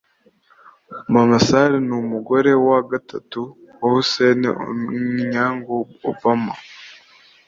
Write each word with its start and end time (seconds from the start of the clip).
Mama 1.13 1.37
Sarah 1.47 1.81
ni 1.87 1.93
umugore 2.03 2.51
wa 2.67 2.79
gatatu 2.91 3.41
wa 3.81 3.87
Hussein 3.93 4.41
Onyango 4.69 5.75
Obama 6.11 6.53